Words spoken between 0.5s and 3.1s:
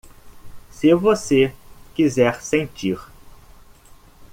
Se você quiser sentir